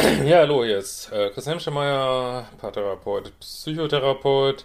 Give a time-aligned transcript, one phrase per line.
[0.00, 4.64] Ja, hallo, hier ist äh, Chris Hemschemeyer, Paartherapeut, Psychotherapeut.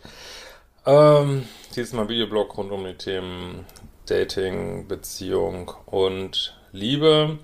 [0.86, 3.66] Ähm, dieses Mal Videoblog rund um die Themen
[4.06, 7.38] Dating, Beziehung und Liebe.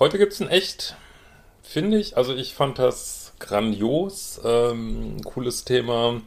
[0.00, 0.96] Heute gibt's ein echt,
[1.62, 6.20] finde ich, also ich fand das grandios, ähm, cooles Thema.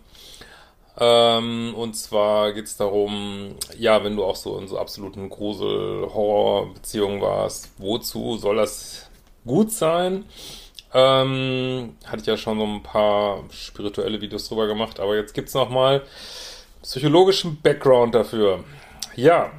[0.98, 7.70] Ähm, und zwar geht's darum, ja, wenn du auch so in so absoluten Grusel-Horror-Beziehungen warst,
[7.80, 9.10] wozu soll das
[9.46, 10.24] gut sein?
[10.94, 15.54] Ähm, hatte ich ja schon so ein paar spirituelle Videos drüber gemacht, aber jetzt gibt's
[15.54, 16.02] noch mal
[16.82, 18.64] psychologischen Background dafür.
[19.16, 19.52] Ja,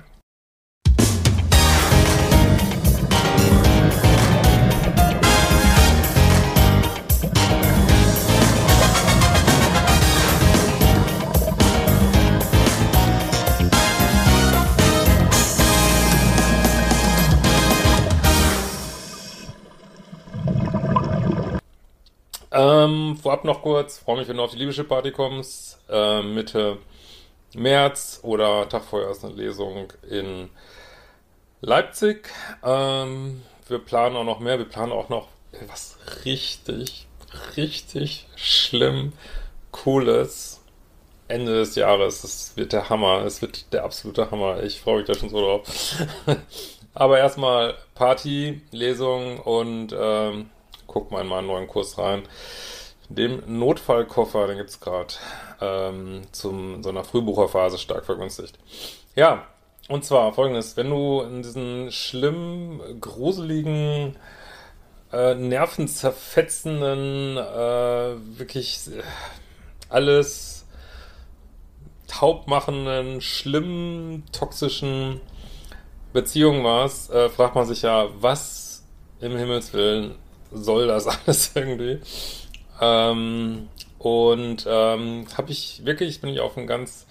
[22.52, 25.80] Ähm, vorab noch kurz, freue mich, wenn du auf die Liebeschip-Party kommst.
[25.88, 26.78] Äh, Mitte
[27.54, 30.50] März oder Tag vorher ist eine Lesung in
[31.60, 32.28] Leipzig.
[32.64, 34.58] Ähm, wir planen auch noch mehr.
[34.58, 35.28] Wir planen auch noch
[35.68, 37.06] was richtig,
[37.56, 39.12] richtig schlimm,
[39.70, 40.60] cooles.
[41.28, 42.22] Ende des Jahres.
[42.22, 43.24] Das wird der Hammer.
[43.24, 44.62] Es wird der absolute Hammer.
[44.64, 45.62] Ich freue mich da schon so drauf.
[46.94, 50.50] Aber erstmal Party, Lesung und ähm,
[50.92, 52.22] guck mal in meinen neuen Kurs rein.
[53.08, 55.14] Dem Notfallkoffer, den gibt es gerade
[55.60, 58.58] ähm, zum so einer Frühbucherphase stark vergünstigt.
[59.16, 59.46] Ja,
[59.88, 64.16] und zwar folgendes, wenn du in diesen schlimmen, gruseligen,
[65.12, 68.78] äh, nervenzerfetzenden, äh, wirklich
[69.88, 70.66] alles
[72.06, 75.20] taubmachenden, schlimmen, toxischen
[76.12, 78.84] Beziehungen warst, äh, fragt man sich ja, was
[79.20, 80.16] im Himmelswillen
[80.52, 82.00] soll das alles irgendwie.
[82.80, 83.68] Ähm,
[83.98, 87.06] und ähm, habe ich wirklich, bin ich auf einen ganz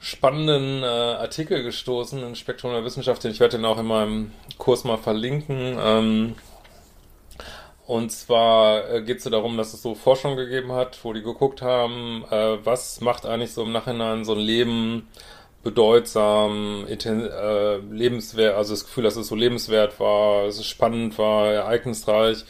[0.00, 4.32] spannenden äh, Artikel gestoßen in Spektrum der Wissenschaft, den ich werde den auch in meinem
[4.58, 5.78] Kurs mal verlinken.
[5.78, 6.34] Ähm,
[7.86, 11.22] und zwar äh, geht es so darum, dass es so Forschung gegeben hat, wo die
[11.22, 15.08] geguckt haben, äh, was macht eigentlich so im Nachhinein so ein Leben
[15.64, 21.48] bedeutsam, äh, lebenswert, also das Gefühl, dass es so lebenswert war, dass es spannend war,
[21.48, 22.44] ereignisreich.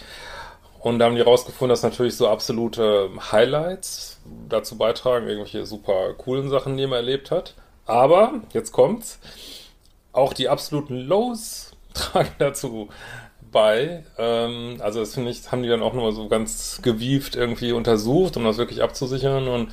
[0.80, 6.50] Und da haben die rausgefunden, dass natürlich so absolute Highlights dazu beitragen, irgendwelche super coolen
[6.50, 7.54] Sachen, die man erlebt hat.
[7.86, 9.18] Aber, jetzt kommt's,
[10.12, 12.88] auch die absoluten Lows tragen dazu
[13.52, 14.04] bei.
[14.18, 18.36] Ähm, also das finde ich, haben die dann auch nochmal so ganz gewieft irgendwie untersucht,
[18.36, 19.48] um das wirklich abzusichern.
[19.48, 19.70] Und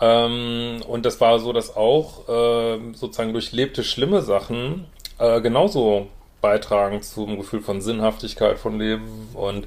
[0.00, 4.86] ähm, und das war so, dass auch äh, sozusagen durchlebte schlimme Sachen
[5.18, 6.08] äh, genauso
[6.40, 9.66] beitragen zum Gefühl von Sinnhaftigkeit von Leben und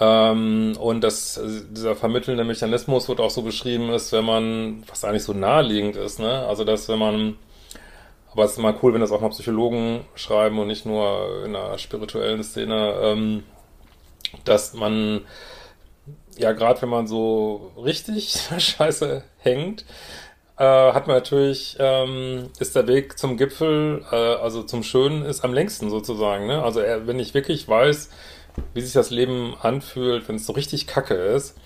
[0.00, 1.38] ähm, und das,
[1.70, 6.18] dieser vermittelnde Mechanismus wird auch so beschrieben ist, wenn man, was eigentlich so naheliegend ist,
[6.18, 6.46] ne?
[6.46, 7.36] Also dass wenn man,
[8.32, 11.54] aber es ist immer cool, wenn das auch mal Psychologen schreiben und nicht nur in
[11.54, 13.42] einer spirituellen Szene, ähm,
[14.44, 15.20] dass man
[16.36, 19.84] ja, gerade wenn man so richtig scheiße hängt,
[20.56, 25.42] äh, hat man natürlich, ähm, ist der Weg zum Gipfel, äh, also zum Schönen, ist
[25.42, 26.46] am längsten sozusagen.
[26.46, 26.62] Ne?
[26.62, 28.10] Also äh, wenn ich wirklich weiß,
[28.74, 31.56] wie sich das Leben anfühlt, wenn es so richtig kacke ist,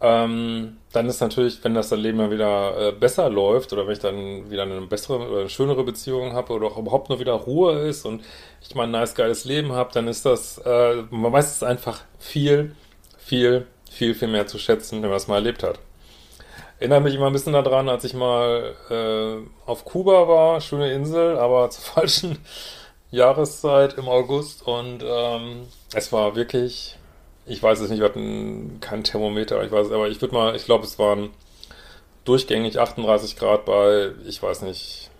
[0.00, 4.00] ähm, dann ist natürlich, wenn das Leben mal wieder äh, besser läuft oder wenn ich
[4.00, 7.78] dann wieder eine bessere oder eine schönere Beziehung habe oder auch überhaupt nur wieder Ruhe
[7.80, 8.22] ist und
[8.60, 12.02] ich mal ein nice, geiles Leben habe, dann ist das, äh, man weiß es einfach
[12.18, 12.74] viel,
[13.24, 15.78] viel viel, viel mehr zu schätzen, wenn man es mal erlebt hat.
[16.78, 21.38] Erinnere mich immer ein bisschen daran, als ich mal äh, auf Kuba war, schöne Insel,
[21.38, 22.38] aber zur falschen
[23.10, 26.96] Jahreszeit im August und ähm, es war wirklich,
[27.46, 30.64] ich weiß es nicht, wir hatten kein Thermometer, ich weiß, aber ich würde mal, ich
[30.64, 31.30] glaube, es waren
[32.24, 35.10] durchgängig 38 Grad bei, ich weiß nicht,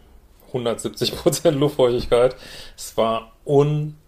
[0.49, 2.37] 170 Prozent Luftfeuchtigkeit.
[2.77, 3.33] Es war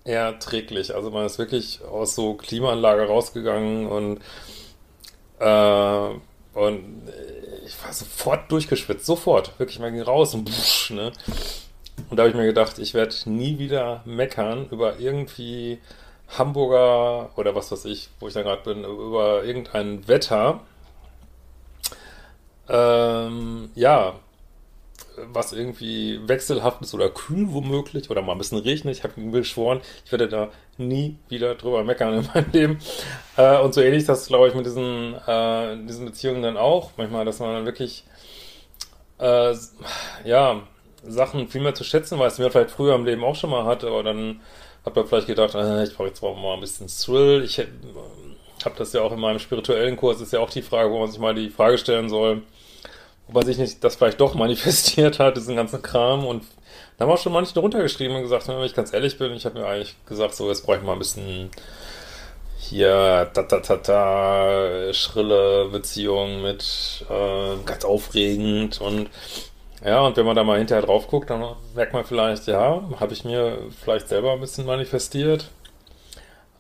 [0.07, 0.95] unerträglich.
[0.95, 4.21] Also man ist wirklich aus so Klimaanlage rausgegangen und
[5.39, 6.19] äh,
[6.55, 7.03] und
[7.67, 9.59] ich war sofort durchgeschwitzt, sofort.
[9.59, 11.13] Wirklich, man ging raus und busch, ne?
[12.09, 15.79] Und da habe ich mir gedacht, ich werde nie wieder meckern über irgendwie
[16.39, 20.61] Hamburger oder was weiß ich, wo ich da gerade bin, über irgendein Wetter.
[22.69, 24.15] Ähm, ja,
[25.33, 28.97] was irgendwie wechselhaft ist oder kühl womöglich oder mal ein bisschen regnet.
[28.97, 30.49] Ich habe mir geschworen, ich werde da
[30.79, 32.79] nie wieder drüber meckern in meinem Leben.
[33.37, 36.91] Äh, und so ähnlich ist das, glaube ich, mit diesen, äh, diesen Beziehungen dann auch.
[36.97, 38.05] Manchmal, dass man dann wirklich,
[39.19, 39.55] äh,
[40.25, 40.63] ja,
[41.03, 43.65] Sachen viel mehr zu schätzen weiß, die man vielleicht früher im Leben auch schon mal
[43.65, 44.41] hatte, aber dann
[44.85, 47.43] hat man vielleicht gedacht, äh, ich brauche jetzt mal ein bisschen Thrill.
[47.45, 47.67] Ich äh,
[48.65, 51.11] habe das ja auch in meinem spirituellen Kurs, ist ja auch die Frage, wo man
[51.11, 52.43] sich mal die Frage stellen soll,
[53.29, 56.27] ob man sich nicht das vielleicht doch manifestiert hat, diesen ganzen Kram.
[56.27, 56.45] Und
[56.97, 59.59] da haben auch schon manche runtergeschrieben und gesagt, wenn ich ganz ehrlich bin, ich habe
[59.59, 61.51] mir eigentlich gesagt, so, jetzt brauche ich mal ein bisschen
[62.59, 69.09] hier ta ta ta ta schrille Beziehung mit äh, ganz aufregend und
[69.85, 71.45] ja, und wenn man da mal hinterher drauf guckt, dann
[71.75, 75.51] merkt man vielleicht, ja, habe ich mir vielleicht selber ein bisschen manifestiert,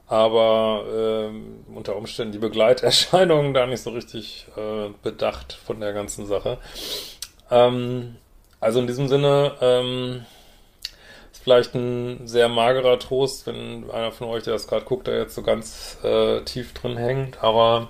[0.08, 0.84] aber
[1.32, 6.58] äh, unter Umständen die Begleiterscheinungen da nicht so richtig äh, bedacht von der ganzen Sache.
[7.50, 8.16] Ähm,
[8.60, 10.24] also in diesem Sinne, ähm,
[11.32, 15.12] ist vielleicht ein sehr magerer Trost, wenn einer von euch, der das gerade guckt, da
[15.12, 17.88] jetzt so ganz äh, tief drin hängt, aber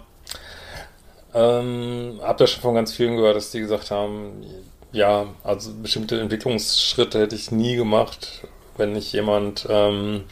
[1.35, 4.45] ähm, habt ihr schon von ganz vielen gehört, dass die gesagt haben,
[4.93, 8.47] ja, also bestimmte Entwicklungsschritte hätte ich nie gemacht,
[8.79, 10.25] wenn nicht jemand, ähm,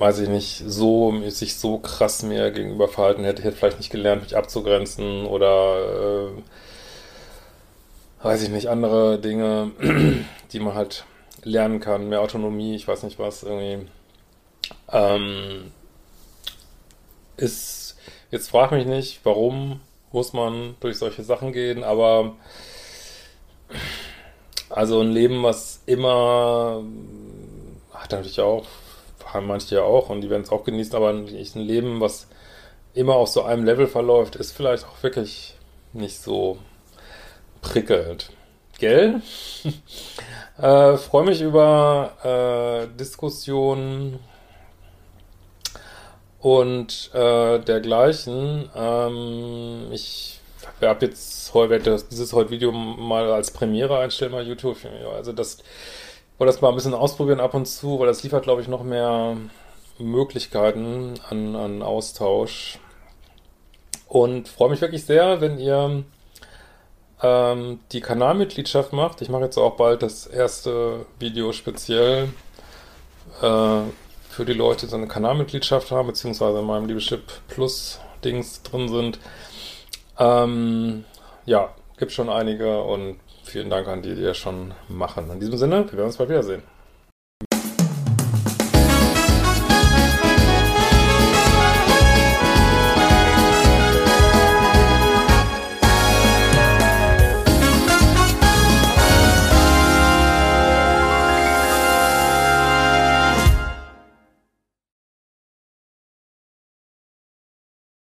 [0.00, 3.40] weiß ich nicht, so, sich so krass mir gegenüber verhalten hätte.
[3.40, 9.72] Ich hätte vielleicht nicht gelernt, mich abzugrenzen oder, äh, weiß ich nicht, andere Dinge,
[10.52, 11.04] die man halt
[11.42, 13.86] lernen kann, mehr Autonomie, ich weiß nicht was, irgendwie.
[14.90, 15.70] Ähm,
[17.36, 17.96] ist,
[18.30, 19.80] jetzt frag mich nicht, warum
[20.12, 22.36] muss man durch solche Sachen gehen, aber
[24.70, 26.82] also ein Leben, was immer,
[27.92, 28.66] hat natürlich auch,
[29.32, 32.28] haben manche ja auch und die werden es auch genießen, aber ein Leben, was
[32.94, 35.54] immer auf so einem Level verläuft, ist vielleicht auch wirklich
[35.92, 36.58] nicht so
[37.62, 38.30] prickelnd.
[38.78, 39.20] Gell?
[40.58, 44.18] äh, Freue mich über äh, Diskussionen
[46.40, 48.70] und äh, dergleichen.
[48.74, 50.40] Ähm, ich
[50.80, 54.78] habe jetzt heute, werde dieses heute Video mal als Premiere einstellen bei YouTube.
[55.14, 55.58] Also das,
[56.40, 58.82] wollte das mal ein bisschen ausprobieren ab und zu, weil das liefert, glaube ich, noch
[58.82, 59.36] mehr
[59.98, 62.78] Möglichkeiten an, an Austausch.
[64.08, 66.02] Und freue mich wirklich sehr, wenn ihr
[67.22, 69.20] ähm, die Kanalmitgliedschaft macht.
[69.20, 72.30] Ich mache jetzt auch bald das erste Video speziell
[73.42, 73.82] äh,
[74.30, 78.88] für die Leute, die so eine Kanalmitgliedschaft haben, beziehungsweise in meinem Liebeschip Plus Dings drin
[78.88, 79.18] sind.
[80.18, 81.04] Ähm,
[81.44, 83.20] ja, gibt schon einige und
[83.50, 85.30] vielen Dank an die, die das schon machen.
[85.30, 86.62] In diesem Sinne, wir werden uns bald wiedersehen.